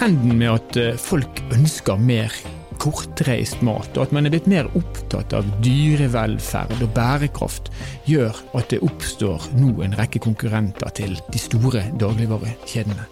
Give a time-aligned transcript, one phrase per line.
[0.00, 2.32] trenden med at eh, folk ønsker mer
[2.80, 7.68] kortreist mat, og at man er blitt mer opptatt av dyrevelferd og bærekraft,
[8.08, 13.04] gjør at det oppstår nå en rekke konkurrenter til de store dagligvarekjedene.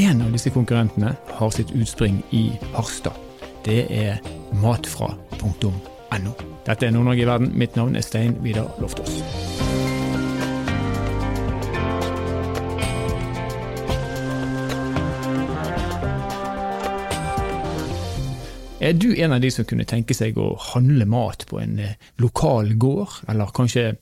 [0.00, 3.20] En av disse konkurrentene har sitt utspring i Harstad.
[3.66, 4.24] Det er
[4.64, 5.74] matfra.no.
[6.64, 7.52] Dette er Nord-Norge i verden.
[7.58, 9.63] Mitt navn er Stein Vidar Loftaas.
[18.82, 21.94] Er du en av de som kunne tenke seg å handle mat på en eh,
[22.18, 23.92] lokal gård, eller kanskje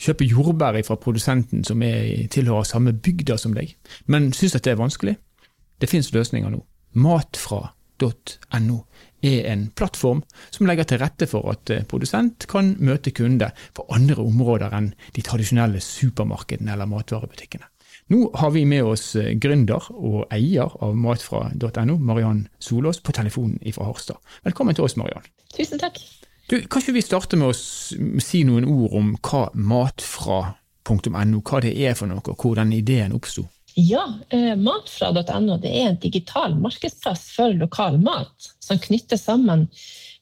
[0.00, 3.74] kjøpe jordbær fra produsenten som er, tilhører samme bygda som deg,
[4.06, 5.16] men syns at det er vanskelig?
[5.82, 6.62] Det finnes løsninger nå.
[7.02, 8.78] Matfra.no
[9.26, 10.22] er en plattform
[10.54, 14.92] som legger til rette for at eh, produsent kan møte kunde på andre områder enn
[15.16, 17.66] de tradisjonelle supermarkedene eller matvarebutikkene.
[18.10, 23.60] Nå har vi med oss eh, gründer og eier av matfra.no, Mariann Solås, på telefonen
[23.70, 24.18] fra Harstad.
[24.42, 25.28] Velkommen til oss, Mariann.
[25.54, 26.00] Tusen takk.
[26.50, 31.70] Du, kan ikke vi starte med å si noen ord om hva matfra.no, hva det
[31.78, 33.44] er for noe, og hvordan ideen oppsto?
[33.78, 39.68] Ja, eh, matfra.no er en digital markedsplass for lokal mat, som knytter sammen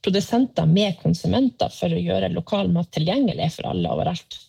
[0.04, 4.42] produsenter med konsumenter for å gjøre lokal mat tilgjengelig for alle overalt.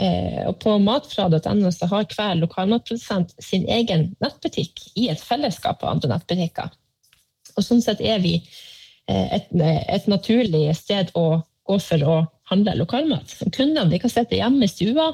[0.00, 6.14] Eh, og på matfra.no har hver lokalmatprodusent sin egen nettbutikk i et fellesskap av andre
[6.14, 6.70] nettbutikker.
[7.58, 12.14] Og sånn sett er vi eh, et, et, naturlig sted å gå for å
[12.48, 13.34] handle lokalmat.
[13.52, 15.10] Kundene kan sitte hjemme i stua,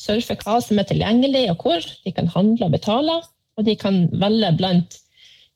[0.00, 1.84] surfe hva som er tilgjengelig og hvor.
[2.06, 3.20] De kan handle og betale,
[3.60, 4.96] og de kan velge blant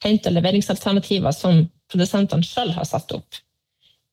[0.05, 3.41] hente- og leveringsalternativer som produsentene sjøl har satt opp.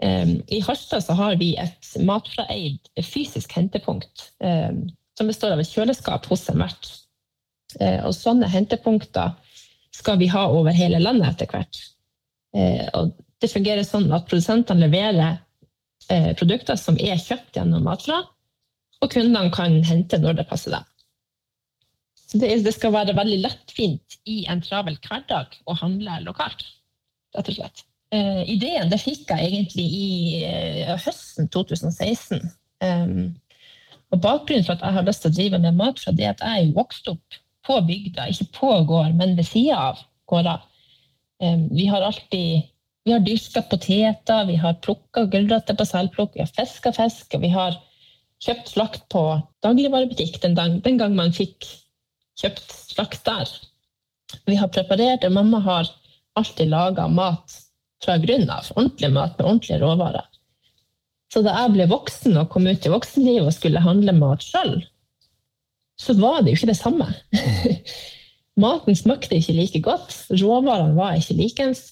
[0.02, 6.48] I Harstad så har vi et matfraeid fysisk hentepunkt som består av et kjøleskap hos
[6.50, 6.90] en vert.
[7.80, 9.36] Eh, og sånne hentepunkter
[9.96, 11.82] skal vi ha over hele landet etter hvert.
[12.58, 15.40] Eh, og det fungerer sånn at produsentene leverer
[16.10, 18.22] eh, produkter som er kjøpt gjennom Matfra,
[19.02, 20.88] og kundene kan hente når det passer dem.
[22.32, 26.64] Det, skal være veldig lettfint i en travel hverdag å handle lokalt,
[27.36, 27.82] rett og slett.
[28.12, 30.08] Uh, ideen det fikk jeg egentlig i
[30.44, 32.42] uh, høsten 2016.
[32.84, 33.30] Um,
[34.12, 36.44] og Bakgrunnen for at jeg har lyst til å drive med mat, fra det at
[36.44, 40.66] jeg er vokst opp på bygda, ikke på gård, men ved sida av gårder.
[41.40, 42.68] Um, vi har alltid
[43.08, 47.42] vi har dyrka poteter, vi har plukka gulrøtter på selvplukk, vi har fiska fisk, og
[47.42, 47.80] vi har
[48.44, 49.24] kjøpt slakt på
[49.66, 51.66] dagligvarebutikk den, dag, den gang man fikk
[52.44, 53.50] kjøpt slakt der.
[54.46, 55.90] Vi har preparert, og mamma har
[56.38, 57.58] alltid laga mat
[58.04, 58.70] fra grunnen av.
[58.76, 60.28] Ordentlig mat med ordentlige råvarer.
[61.32, 64.82] Så da jeg ble voksen og kom ut i voksenlivet og skulle handle mat sjøl,
[66.02, 67.08] så var det jo ikke det samme.
[68.62, 71.92] Maten smakte ikke like godt, råvarene var ikke likens.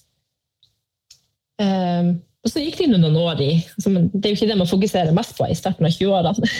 [1.60, 4.68] Um, og så gikk det noen år i altså, Det er jo ikke det man
[4.70, 6.50] fokuserer mest på i starten av 20-årene.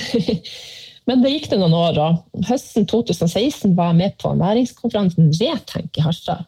[1.09, 5.97] Men det gikk det noen år, og høsten 2016 var jeg med på næringskonferansen Retenk
[5.97, 6.44] i Harstad.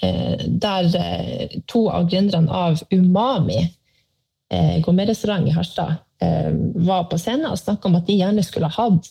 [0.00, 3.74] Eh, der eh, to av gründerne av Umami,
[4.52, 5.94] eh, gourmetrestaurant i Harstad,
[6.74, 9.08] var på scenen og snakka om at de gjerne skulle ha hatt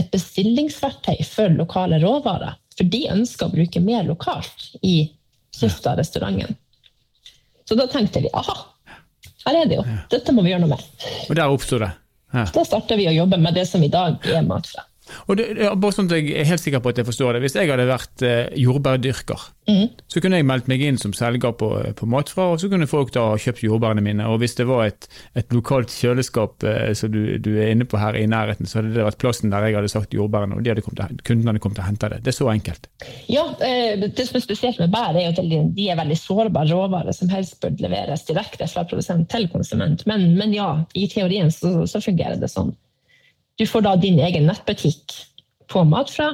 [0.00, 2.54] et bestillingsverktøy for lokale råvarer.
[2.72, 5.10] For de ønsker å bruke mer lokalt i
[5.58, 6.56] drifta av restauranten.
[7.68, 8.56] Så da tenkte vi aha,
[9.44, 10.88] her er det jo, dette må vi gjøre noe med.
[11.28, 11.90] Og der oppsto det?
[12.32, 12.46] Ja.
[12.56, 14.87] Da starta vi å jobbe med det som i dag er Matfra.
[15.28, 17.42] Og det, bare sånn at Jeg er helt sikker på at jeg forstår det.
[17.44, 19.86] Hvis jeg hadde vært eh, jordbærdyrker, mm.
[20.10, 23.12] så kunne jeg meldt meg inn som selger på, på Matfra, og så kunne folk
[23.14, 24.26] da kjøpt jordbærene mine.
[24.28, 25.08] Og hvis det var et,
[25.38, 28.94] et lokalt kjøleskap eh, som du, du, er inne på her i nærheten, så hadde
[28.96, 31.80] det vært plassen der jeg hadde sagt jordbærene, og de hadde kommet, kundene hadde kommet
[31.80, 32.22] til å hente det.
[32.24, 32.90] Det er så enkelt.
[33.30, 37.16] Ja, eh, det som er spesielt med bær, er at de er veldig sårbare råvarer
[37.16, 40.04] som helst bør leveres direkte fra produsent til konsument.
[40.10, 42.74] Men, men ja, i teorien så, så fungerer det sånn.
[43.58, 45.16] Du får da din egen nettbutikk
[45.68, 46.30] på Matfra,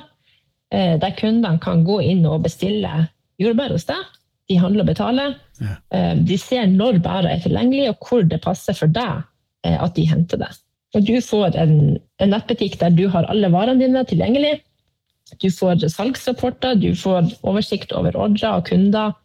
[0.75, 3.09] eh, der kundene kan gå inn og bestille
[3.41, 4.03] jordbær hos deg.
[4.51, 5.39] De handler og betaler.
[5.61, 5.79] Ja.
[5.97, 9.25] Eh, de ser når bæra er tilgjengelig, og hvor det passer for deg
[9.65, 10.53] eh, at de henter det.
[10.95, 14.59] Og du får en, en nettbutikk der du har alle varene dine tilgjengelig.
[15.41, 19.17] Du får salgsrapporter, du får oversikt over ordrer og kunder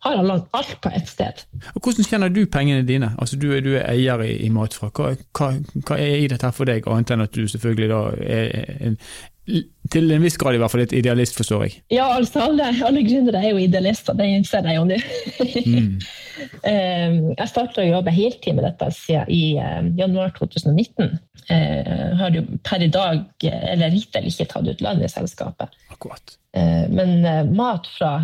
[0.00, 0.20] har
[0.52, 1.42] alt på ett sted.
[1.74, 3.12] Og Hvordan tjener du pengene dine?
[3.18, 4.88] Altså Du, du er eier i, i Matfra.
[4.96, 5.50] Hva, hva,
[5.84, 8.48] hva, er i dette for deg, annet enn at du selvfølgelig da er
[8.88, 8.96] en,
[9.92, 11.76] til en viss grad i hvert fall et idealist, forstår jeg?
[11.92, 15.00] Ja, altså alle, alle gründere er jo idealister, det innser jeg jo nå.
[15.66, 15.94] mm.
[16.64, 21.10] Jeg startet å jobbe heltid med dette siden i eh, januar 2019.
[21.50, 25.76] Jeg eh, har jo per i dag, eller hittil, ikke tatt ut lønn i selskapet.
[25.92, 26.38] Akkurat.
[26.90, 27.20] Men
[27.54, 28.14] mat fra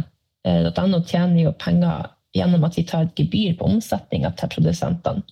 [0.47, 5.25] matfra.no tjener jo penger gjennom at vi tar et gebyr på omsetninga til produsentene.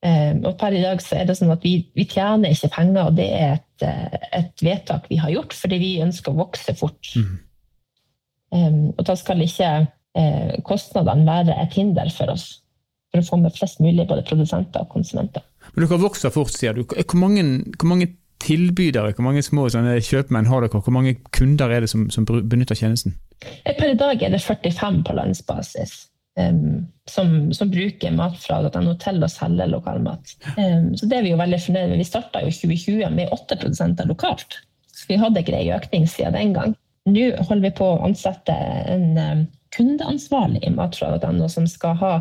[0.00, 3.18] Og per i dag så er det sånn at vi, vi tjener ikke penger, og
[3.18, 3.84] det er et,
[4.32, 7.12] et, vedtak vi har gjort fordi vi ønsker å vokse fort.
[7.16, 7.34] Mm.
[8.50, 9.68] Um, og da skal ikke
[10.18, 12.48] eh, kostnadene være et hinder for oss
[13.10, 15.44] for å få med flest mulig både produsenter og konsumenter.
[15.74, 16.82] Men dere vokser fort, sier du.
[16.86, 17.44] Hvor mange,
[17.76, 18.08] hvor mange
[18.42, 20.80] tilbydere, hvor mange små kjøpmenn har dere?
[20.80, 23.18] Hvor mange kunder er det som, som benytter tjenesten?
[23.64, 26.06] Eh, per i dag er det 45 på landsbasis.
[26.38, 30.36] Um, som, som, bruker matfra.no til å selge lokalmat.
[30.54, 32.00] Um, så det er vi jo veldig fornøyd med.
[32.00, 34.60] Vi starta jo 2020 med 8 produsenter lokalt.
[34.94, 36.76] Så vi hadde grei økning siden den gang.
[37.10, 38.54] Nå holder vi på å ansette
[38.94, 42.14] en um, kundeansvarlig i matfra.no som skal ha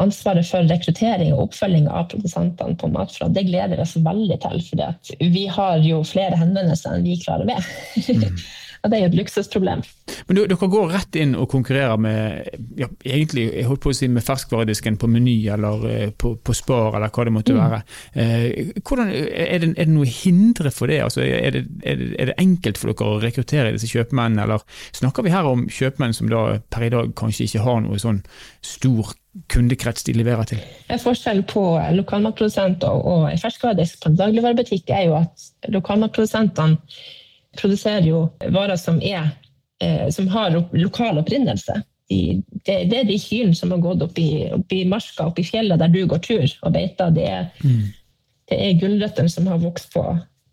[0.00, 3.28] ansvaret for rekruttering og oppfølging av produsentene på Matfra.
[3.28, 7.48] Det gleder vi oss veldig til, for vi har jo flere henvendelser enn vi klarer
[7.50, 7.70] med.
[8.80, 9.82] Og det er jo et luksusproblem.
[10.28, 12.48] Men du, dere går rett inn og konkurrerer med
[12.80, 16.56] ja, egentlig, jeg holdt på å si med ferskvaredisken på Meny eller eh, på, på,
[16.56, 17.60] Spar eller hva det måtte mm.
[17.60, 17.80] være.
[18.14, 21.02] Eh, hvordan, er, det, er, det, noe hindre for det?
[21.04, 24.64] Altså, er, det, er, det, er, det, enkelt for dere å rekruttere disse kjøpmennene, eller
[24.96, 28.24] snakker vi her om kjøpmenn som da per i dag kanskje ikke har noe sånn
[28.64, 29.12] stor
[29.52, 30.60] kundekrets de leverer til?
[31.04, 31.62] Forskjell på
[32.00, 36.80] lokalmatprodusent og, og ferskvaredisk på en dagligvarebutikk er jo at lokalmatprodusentene
[37.58, 38.24] produserer jo
[38.54, 39.30] varer som, er,
[39.82, 41.80] eh, som har lokal opprinnelse.
[42.10, 45.38] De, det, det, er de kyrne som har gått opp i, opp i marka, opp
[45.38, 47.12] i fjellet der du går tur og beiter.
[47.14, 47.82] Det er, mm.
[48.56, 50.04] er gulrøttene som har vokst på,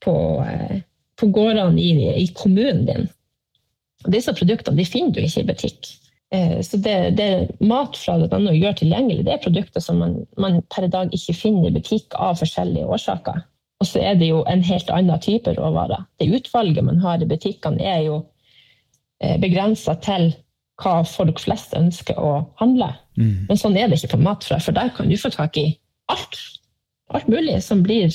[0.06, 0.82] på, eh,
[1.18, 3.08] på gårdene i, i, kommunen din.
[4.06, 5.92] Og disse produktene de finner du ikke i butikk.
[6.36, 7.30] Eh, så det, det
[7.64, 11.36] mat fra NO gjør tilgjengelig, det er produkter som man, man per i dag ikke
[11.38, 13.42] finner i butikk av forskjellige årsaker.
[13.78, 16.08] Og så er det jo en helt annen type råvarer.
[16.20, 18.22] Det utvalget man har i butikkene, er jo
[19.22, 20.32] eh, begrensa til
[20.82, 22.32] hva folk flest ønsker å
[22.62, 22.90] handle.
[23.18, 23.46] Mm.
[23.50, 25.68] Men sånn er det ikke på Matfra, for der kan du få tak i
[26.14, 26.40] alt.
[27.14, 28.14] Alt mulig som, blir,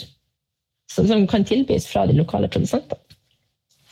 [0.90, 3.00] som kan tilbys fra de lokale produsentene.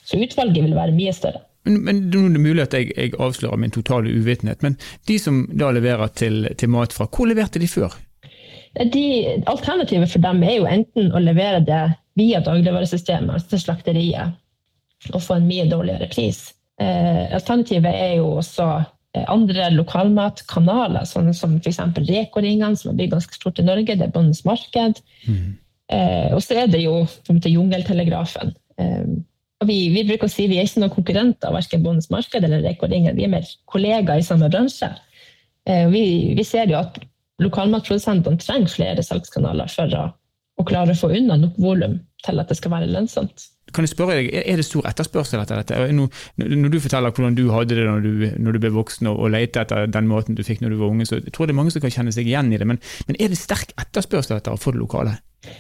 [0.05, 1.45] Så utvalget vil være mye større.
[1.69, 5.45] Men, men Det er mulig at jeg, jeg avslører min totale uvitenhet, men de som
[5.53, 7.95] da leverer til, til Matfra, hvor leverte de før?
[8.79, 9.05] De,
[9.51, 11.83] alternativet for dem er jo enten å levere det
[12.19, 14.37] via dagligvaresystemet, altså til slakteriet,
[15.11, 16.51] og få en mye dårligere pris.
[16.81, 18.67] Eh, alternativet er jo også
[19.17, 21.81] eh, andre lokalmatkanaler, sånn som f.eks.
[21.99, 23.97] Reko-ringene, som har blitt ganske stort i Norge.
[23.97, 25.03] Det er Bondens Marked.
[25.27, 25.59] Mm.
[25.91, 28.55] Eh, og så er det jo Jungeltelegrafen.
[28.79, 29.05] Eh,
[29.67, 33.17] vi, vi, bruker å si vi er ikke noen konkurrenter verken Bondens Marked eller Reko-ringen.
[33.19, 34.93] Vi er mer kollegaer i samme bransje.
[35.69, 36.05] Eh, vi,
[36.37, 36.97] vi, ser jo at
[37.41, 40.05] lokalmatprodusentene trenger flere salgskanaler for å,
[40.61, 43.49] å klare å få unna nok volum til at det skal være lønnsomt.
[43.71, 45.79] Kan jeg spørre deg, Er det stor etterspørsel etter dette?
[45.95, 49.33] Når du forteller hvordan du hadde det når du, når du ble voksen og, og
[49.37, 51.61] lette etter den måten du fikk når du var unge, så jeg tror det er
[51.61, 52.67] mange som kan kjenne seg igjen i det.
[52.67, 55.17] Men, men er det sterk etterspørsel etter å få det lokale?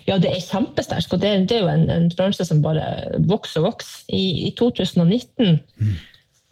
[0.08, 1.14] Ja, det er kjempesterk.
[1.14, 2.84] Og det, det, er jo en, en, bransje som bare
[3.30, 4.02] vokser og vokser.
[4.12, 5.94] I, i 2019 mm.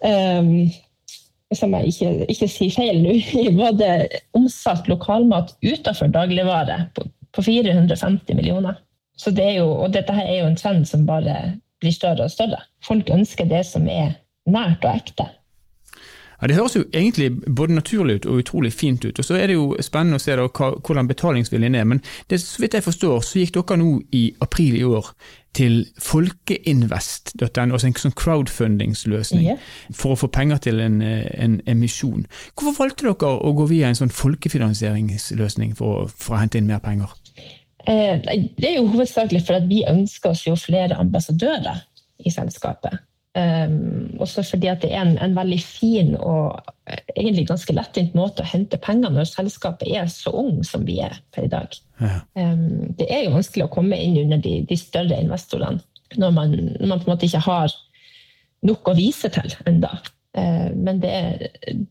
[0.07, 0.53] um,
[1.57, 3.15] som jeg ikke, ikke sier feil nå,
[3.45, 3.93] i både
[4.37, 7.07] omsatt lokalmat utenfor dagligvare på,
[7.37, 8.79] på 450 millioner.
[9.19, 11.39] Så det jo, og dette her er jo en trend som bare
[11.83, 12.61] blir større og større.
[12.87, 14.15] Folk ønsker det som er
[14.49, 15.27] nært og ekte.
[16.41, 19.19] Ja, Det høres jo egentlig både naturlig ut og utrolig fint ut.
[19.19, 21.85] og Så er det jo spennende å se da, hvordan betalingsviljen er.
[21.85, 25.11] Men det, så vidt jeg forstår, så gikk dere nå i april i år
[25.59, 29.59] til folkeinvest.no, altså en sånn crowdfundingsløsning, yeah.
[29.91, 32.29] for å få penger til en, en, emisjon.
[32.55, 36.85] Hvorfor valgte dere å gå via en sånn folkefinansieringsløsning for, for å hente inn mer
[36.85, 37.17] penger?
[37.89, 41.83] Eh, det er jo hovedsakelig for at vi ønsker oss jo flere ambassadører
[42.23, 43.01] i selskapet.
[43.37, 46.57] Um, også fordi at det er en, en, veldig fin og
[46.89, 50.97] eh, egentlig ganske lettvint måte å hente penger når selskapet er så ung som vi
[51.05, 51.77] er per i dag.
[52.01, 52.23] Ja.
[52.35, 55.85] Um, det er jo vanskelig å komme inn under de, de større investorene
[56.17, 57.75] når man, når man, på en måte ikke har
[58.67, 59.93] nok å vise til enda.
[60.39, 61.15] Eh, men det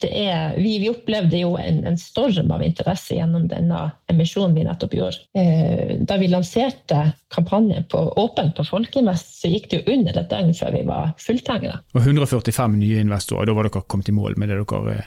[0.01, 3.79] det er vi, vi, opplevde jo en, en, storm av interesse gjennom denne
[4.11, 5.21] emisjonen vi nettopp gjorde.
[5.37, 7.01] Eh, da vi lanserte
[7.33, 11.13] kampanjen på åpent på Folkeinvest, så gikk det jo under et døgn før vi var
[11.21, 11.81] fulltegna.
[11.95, 14.97] Og 145 nye investorer, da var dere kommet i mål med det dere,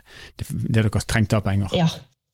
[0.41, 1.75] det dere trengte av penger?
[1.79, 1.89] Ja,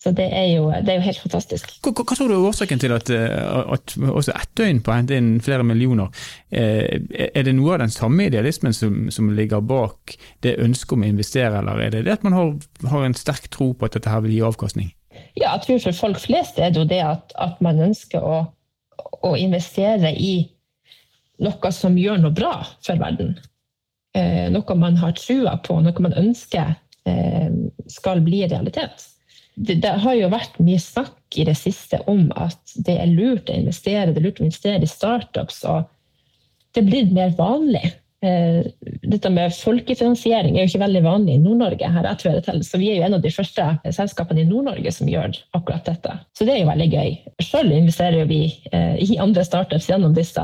[0.06, 1.72] så det er jo, det er jo helt fantastisk.
[1.82, 4.98] Hva, hva, tror du er årsaken til at, eh, at også ett døgn på å
[5.00, 6.12] hente inn flere millioner,
[6.54, 10.14] eh, er det noe av den samme idealismen som, som, ligger bak
[10.46, 12.52] det ønsket om å investere, eller er det det at man har,
[12.92, 14.94] har, en sterk tro på at dette her vil gi avkastning?
[15.34, 18.38] Ja, jeg tror for folk flest er det jo det at, at man ønsker å,
[19.18, 20.36] å, investere i
[21.42, 23.34] noe som gjør noe bra for verden.
[24.14, 26.76] Eh, noe man har trua på, noe man ønsker
[27.86, 29.04] skal bli realitet.
[29.56, 33.48] Det, det, har jo vært mye snakk i det siste om at det er lurt
[33.48, 35.62] å investere, det er lurt å investere i startups.
[35.64, 35.86] og
[36.74, 37.94] Det er blitt mer vanlig.
[39.06, 41.90] Dette med folkefinansiering er jo ikke veldig vanlig i Nord-Norge.
[41.92, 42.62] her jeg til.
[42.64, 46.18] Så Vi er jo en av de første selskapene i Nord-Norge som gjør akkurat dette.
[46.36, 47.18] Så det er jo veldig gøy.
[47.42, 48.40] Selv investerer vi
[48.72, 50.42] i andre startups gjennom disse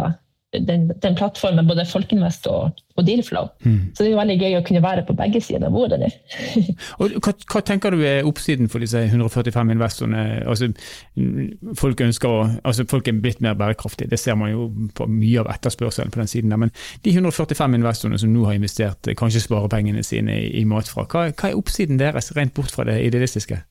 [0.52, 3.48] den, den, plattformen, både Folkinvest og, og Dealflow.
[3.64, 3.78] Mm.
[3.94, 6.10] Så det er jo veldig gøy å kunne være på begge sider av bordet.
[7.00, 10.24] og hva, hva, tenker du er oppsiden for disse 145 investorene?
[10.44, 10.68] Altså,
[11.78, 15.52] folk, ønsker, altså, folk er blitt mer bærekraftige, det ser man jo på mye av
[15.54, 16.52] etterspørselen på den siden.
[16.52, 21.06] der, Men de 145 investorene som nå har investert kanskje sparepengene sine i, i Matfra,
[21.08, 23.62] hva, hva er oppsiden deres, rent bort fra det idealistiske?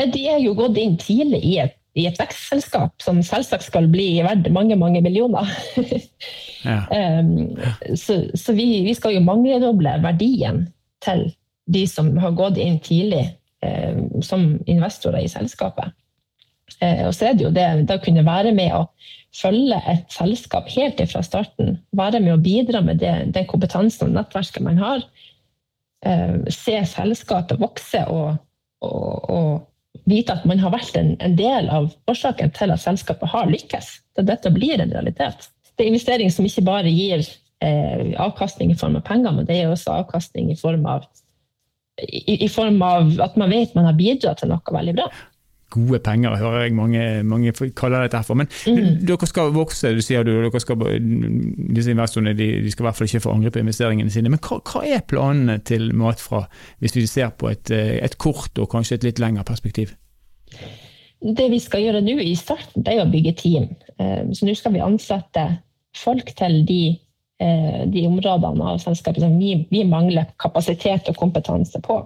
[0.00, 4.20] De er jo gått inn tidlig i et i et vekstselskap som selvsagt skal bli
[4.22, 5.48] verdt mange, mange millioner.
[6.68, 6.84] ja.
[6.86, 7.56] um,
[7.98, 10.68] så, så vi, vi, skal jo mangedoble verdien
[11.04, 11.26] til
[11.70, 13.24] de som har gått inn tidlig
[13.66, 15.90] um, som investorer i selskapet.
[16.78, 18.84] Uh, og så er det jo det, det å kunne være med å
[19.34, 21.80] følge et selskap helt fra starten.
[21.96, 25.02] Være med å bidra med det, den kompetansen og nettverket man har.
[26.06, 28.38] Uh, se selskapet vokse og,
[28.86, 29.50] og, og
[30.10, 33.92] vite at man har vært en, en, del av årsaken til at selskapet har lykkes.
[34.16, 35.48] Til dette blir en realitet.
[35.74, 37.24] Det er investering som ikke bare gir
[37.64, 41.06] eh, avkastning i form av penger, men det er også avkastning i form av,
[42.04, 45.10] i, i form av at man vet man har bidratt til noe veldig bra
[45.70, 48.38] gode penger, hører jeg mange, mange kaller dette for.
[48.38, 49.00] Men mm.
[49.06, 50.80] dere skal vokse, du sier du, dere skal,
[51.76, 54.32] disse investorene de, de skal i hvert fall ikke få angripe investeringene sine.
[54.32, 56.44] Men hva, hva, er planene til Matfra,
[56.82, 59.94] hvis vi ser på et, et, kort og kanskje et litt lengre perspektiv?
[61.20, 63.70] Det vi skal gjøre nå i starten, det er å bygge team.
[64.00, 65.46] Eh, så nå skal vi ansette
[65.96, 66.82] folk til de,
[67.42, 72.02] eh, de områdene av selskapet som vi, vi mangler kapasitet og kompetanse på.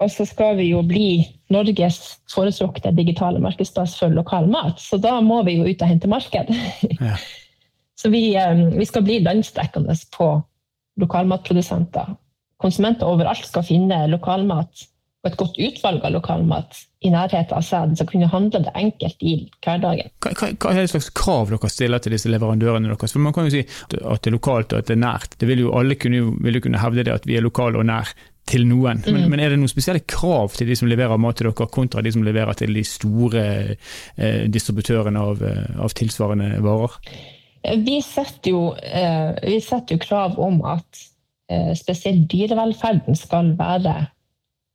[0.00, 1.08] Og så skal vi jo bli
[1.54, 2.00] Norges
[2.32, 6.52] foretrukne digitale markedsplass for lokal mat, så da må vi jo ut og hente marked.
[6.96, 7.16] Ja.
[7.96, 10.28] så vi, eh, vi, skal bli landsdekkende på
[11.00, 12.14] lokalmatprodusenter.
[12.62, 14.86] Konsumenter overalt skal finne lokalmat
[15.26, 17.96] og et godt utvalg av lokalmat i nærheten av seg.
[17.98, 19.34] som kunne handle det enkelt i
[19.64, 20.10] hverdagen.
[20.22, 23.12] Hva, hva, er det slags krav dere stiller til disse leverandørene deres?
[23.12, 25.36] For Man kan jo si at det er lokalt og at det er nært.
[25.40, 28.14] Det vil jo Alle kunne, vil kunne hevde det at vi er lokale og nær
[28.46, 29.02] til noen.
[29.04, 29.30] Men, mm.
[29.32, 32.12] men, er det noen spesielle krav til de som leverer mat til dere, kontra de
[32.14, 36.98] som leverer til de store eh, distributørene av, eh, av, tilsvarende varer?
[37.82, 41.06] Vi setter jo, eh, vi setter jo krav om at
[41.50, 43.96] eh, spesielt dyrevelferden skal være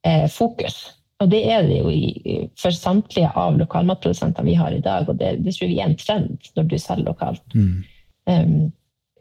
[0.07, 0.83] eh, fokus.
[1.21, 5.19] Og det er det jo i, for samtlige av lokalmatprodusentene vi har i dag, og
[5.19, 7.43] det, det tror vi er en trend når du selger lokalt.
[7.53, 7.83] Mm.
[8.25, 8.71] Um,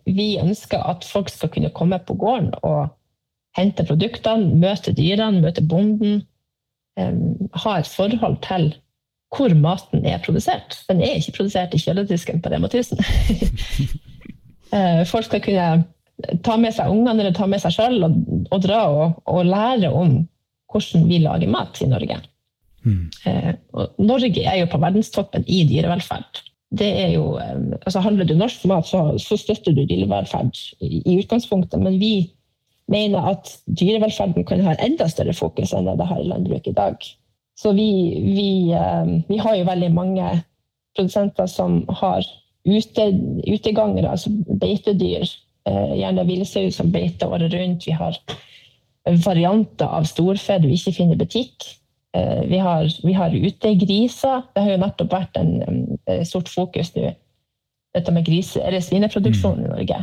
[0.09, 2.89] vi ønsker at folk skal kunne komme på gården og
[3.59, 6.23] hente produktene, møte dyrene, møte bonden.
[6.97, 8.73] Ha et forhold til
[9.31, 10.81] hvor maten er produsert.
[10.89, 12.99] Den er ikke produsert i kjøledisken på Rema 1000.
[14.75, 15.69] uh, folk skal kunne
[16.45, 18.19] ta med seg ungene eller ta med seg sjøl og,
[18.51, 20.19] og, dra og, og, lære om
[20.71, 22.21] hvordan vi lager mat i Norge.
[22.85, 23.09] Mm.
[24.01, 26.43] Norge er jo på verdenstoppen i dyrevelferd.
[26.71, 27.35] Det er jo,
[27.81, 32.31] altså Handler du norsk mat, så, så støtter du dyrevelferd i, i utgangspunktet, men vi
[32.91, 36.77] mener at dyrevelferden kan ha enda større fokus enn det det har i landbruket i
[36.77, 37.11] dag.
[37.61, 37.91] Så vi,
[38.25, 40.29] vi, eh, vi har jo veldig mange
[40.97, 42.25] produsenter som har
[42.65, 43.07] ute,
[43.47, 45.29] utegangere, altså beitedyr.
[45.69, 47.87] Eh, gjerne villsau som beiter året rundt.
[47.87, 48.17] Vi har
[49.25, 51.69] varianter av storfe du ikke finner i butikk.
[52.17, 54.43] Eh, vi har, vi har utegriser.
[54.55, 57.13] Det har jo nettopp vært en, stort fokus nå,
[57.95, 60.01] dette med grise, eller svineproduksjon i Norge.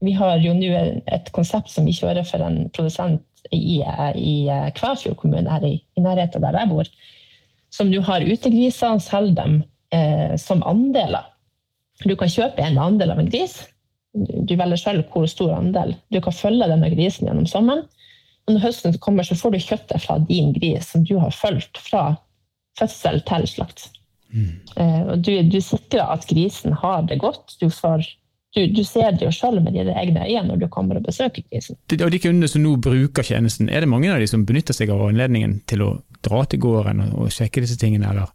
[0.00, 0.70] Vi har jo nå
[1.12, 3.80] et konsept som vi kjører for en produsent i,
[4.16, 4.34] i
[4.76, 6.88] Kvæfjord kommune, her i, i nærheten der jeg bor,
[7.70, 9.60] som nå har utegriser, selger dem
[9.94, 11.28] eh, som andeler.
[12.04, 13.60] Du kan kjøpe en andel av en gris.
[14.12, 15.94] Du velger selv hvor stor andel.
[16.10, 17.84] Du kan følge denne grisen gjennom sommeren.
[18.48, 21.78] Og når høsten kommer, så får du kjøttet fra din gris som du har fulgt
[21.84, 22.14] fra
[22.80, 23.90] fødsel til slakt.
[24.32, 24.50] Mm.
[24.80, 27.58] Eh, du, du sikrer at grisen har det godt.
[27.60, 28.06] Du får
[28.54, 31.44] du, du, ser det jo selv med dine egne øyne når du kommer og besøker
[31.46, 31.78] grisen.
[31.92, 34.90] Og De kundene som nå bruker tjenesten, er det mange av de som benytter seg
[34.90, 35.90] av anledningen til å
[36.26, 38.32] dra til gården og, og sjekke disse tingene, eller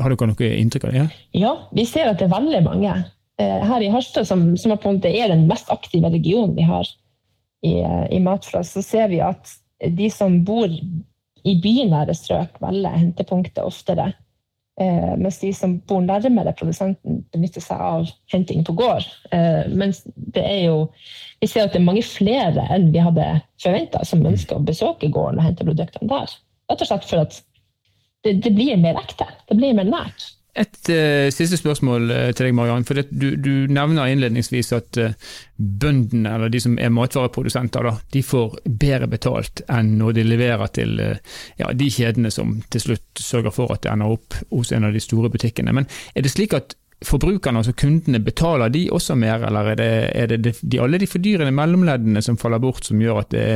[0.00, 1.02] har dere noe inntrykk av det?
[1.02, 1.08] Ja,
[1.42, 2.94] ja vi ser at det er veldig mange.
[3.42, 6.86] Eh, her i Harstad, som, som er den mest aktive regionen vi har
[7.66, 7.74] i,
[8.14, 10.70] i Matflass, så ser vi at de som bor
[11.44, 14.12] i bynære strøk, velger hentepunktet oftere.
[14.80, 19.06] Eh, mens de som bor nærmere produsenten, benytter seg av henting på gård.
[19.30, 20.02] Eh, mens
[20.34, 20.78] det er jo
[21.40, 23.24] Vi ser at det er mange flere enn vi hadde
[23.60, 26.30] forventa, som ønsker å besøke gården og hente produktene der.
[26.70, 27.36] Rett og slett for at
[28.24, 29.26] det, det blir mer ekte.
[29.50, 30.30] Det blir mer nært.
[30.54, 32.84] Et uh, siste spørsmål uh, til deg, Mariann.
[32.86, 35.16] for du, du, nevner innledningsvis at uh,
[35.58, 40.70] bøndene, eller de som er matvareprodusenter, da, de får bedre betalt enn når de leverer
[40.78, 44.86] til ja, de kjedene som til slutt sørger for at det ender opp hos en
[44.86, 45.74] av de store butikkene.
[45.74, 49.92] Men er det slik at forbrukerne, altså kundene, betaler de også mer, eller er det,
[50.14, 53.46] er det de, alle de fordyrende mellomleddene som faller bort, som gjør at det,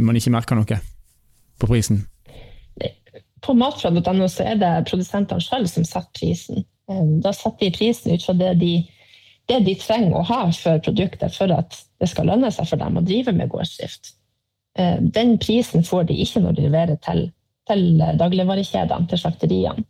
[0.00, 0.78] man ikke merker noe
[1.58, 2.04] på prisen?
[3.44, 6.64] På matfra.no så er det produsentene selv som setter prisen.
[6.90, 8.74] Eh, da setter de prisen ut fra det de,
[9.50, 13.00] det de, trenger å ha for produktet for at det skal lønne seg for dem
[13.00, 14.14] å drive med gårdsdrift.
[14.78, 17.26] Eh, den prisen får de ikke når de leverer til,
[17.68, 19.86] til dagligvarekjedene, til slakteriene.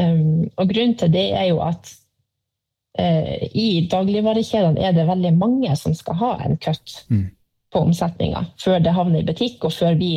[0.00, 0.22] Eh,
[0.56, 1.96] og grunnen til det er jo at
[3.00, 7.20] i dagligvarekjedene er det veldig mange som skal ha en kutt mm.
[7.70, 10.10] på omsetninga før det havner i butikk, og før vi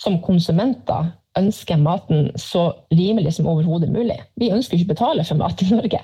[0.00, 4.18] som konsumenter ønsker maten så rimelig som overhodet mulig.
[4.40, 6.00] Vi ønsker ikke å betale for mat i Norge.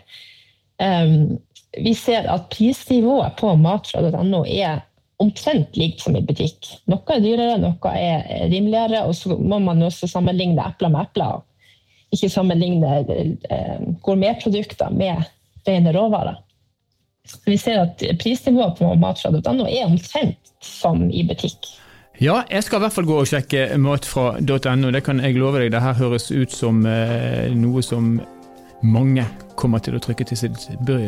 [0.83, 1.39] Um,
[1.77, 4.85] vi ser at prisnivået på matfra.no er
[5.23, 6.69] omtrent likt som i butikk.
[6.91, 11.41] Noe er dyrere, noe er rimeligere, og så må man også sammenligne epler med epler.
[12.15, 15.25] Ikke sammenligne um, gourmetprodukter med
[15.67, 16.43] rene råvarer.
[17.47, 21.67] Vi ser at prisnivået på matfra.no er omtrent som i butikk.
[22.21, 24.93] Ja, jeg skal i hvert fall gå og sjekke matfra.no.
[24.95, 25.75] Det kan jeg love deg.
[25.75, 28.17] Det her høres ut som eh, noe som
[28.85, 29.25] mange
[29.57, 30.67] kommer til å trykke til sitt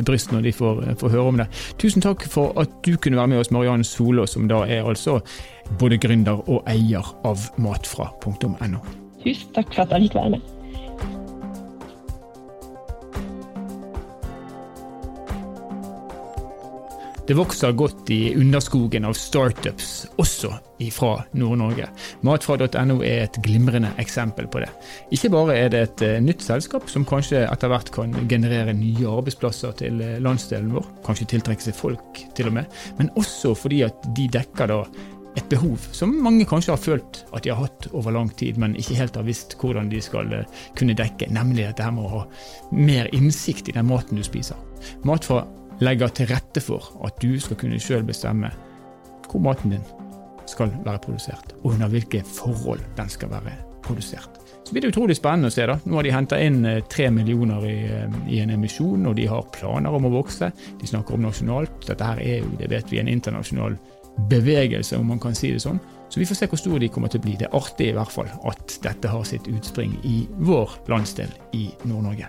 [0.09, 1.49] bryst når de får, får, høre om det.
[1.81, 5.19] Tusen takk for at du kunne være med oss, Mariann Solå, som da er altså
[5.81, 8.85] både gründer og eier av matfra.no.
[9.25, 10.58] Tusen takk for at jeg fikk være med.
[17.29, 20.49] Det vokser godt i underskogen av startups, også
[20.95, 21.91] fra Nord-Norge.
[22.25, 24.71] Matfra.no er et glimrende eksempel på det.
[25.13, 29.11] Ikke bare er det et eh, nytt selskap som kanskje etter hvert kan generere nye
[29.11, 33.83] arbeidsplasser til eh, landsdelen vår, kanskje tiltrekke seg folk til og med, men også fordi
[33.91, 34.81] at de dekker da
[35.37, 38.73] et behov som mange kanskje har følt at de har hatt over lang tid, men
[38.81, 42.27] ikke helt har visst hvordan de skal eh, kunne dekke, nemlig dette med å ha
[42.73, 44.57] mer innsikt i den maten du spiser.
[45.05, 45.45] Matfra
[45.85, 48.51] legger til rette for at du skal kunne sjøl bestemme
[49.29, 49.85] hvor maten din
[50.49, 53.53] skal være produsert, og under hvilke forhold den skal være
[53.85, 54.39] produsert.
[54.65, 55.65] Så blir det utrolig spennende å se.
[55.69, 55.79] da.
[55.85, 59.25] Nå har de henta inn eh, tre millioner i, eh, i, en emisjon, og de
[59.31, 60.51] har planer om å vokse.
[60.81, 61.87] De snakker om nasjonalt.
[61.87, 63.79] Dette her er jo, det vet vi, en internasjonal
[64.29, 65.81] bevegelse, om man kan si det sånn.
[66.09, 67.39] Så vi får se hvor store de kommer til å bli.
[67.41, 71.69] Det er artig i hvert fall at dette har sitt utspring i vår landsdel i
[71.89, 72.29] Nord-Norge.